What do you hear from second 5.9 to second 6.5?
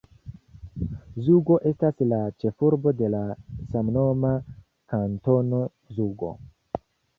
Zugo.